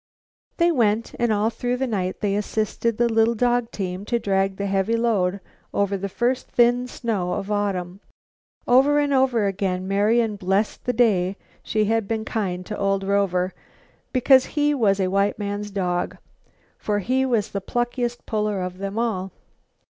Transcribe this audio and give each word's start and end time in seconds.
They 0.57 0.71
went, 0.71 1.13
and 1.19 1.31
all 1.31 1.51
through 1.51 1.77
the 1.77 1.85
night 1.85 2.21
they 2.21 2.33
assisted 2.35 2.97
the 2.97 3.07
little 3.07 3.35
dog 3.35 3.69
team 3.69 4.03
to 4.05 4.17
drag 4.17 4.55
the 4.55 4.65
heavy 4.65 4.95
load 4.97 5.39
over 5.75 5.95
the 5.95 6.09
first 6.09 6.49
thin 6.49 6.87
snow 6.87 7.33
of 7.33 7.51
autumn. 7.51 7.99
Over 8.67 8.97
and 8.97 9.13
over 9.13 9.45
again 9.45 9.87
Marian 9.87 10.37
blessed 10.37 10.85
the 10.85 10.93
day 10.93 11.37
she 11.61 11.85
had 11.85 12.07
been 12.07 12.25
kind 12.25 12.65
to 12.65 12.75
old 12.79 13.03
Rover 13.03 13.53
because 14.11 14.45
he 14.57 14.73
was 14.73 14.99
a 14.99 15.07
white 15.13 15.37
man's 15.37 15.69
dog, 15.69 16.17
for 16.79 16.97
he 16.97 17.23
was 17.23 17.51
the 17.51 17.61
pluckiest 17.61 18.25
puller 18.25 18.59
of 18.59 18.79
them 18.79 18.97
all. 18.97 19.31